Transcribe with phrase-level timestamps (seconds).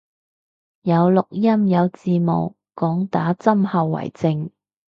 [0.81, 4.49] 有錄音有字幕，講打針後遺症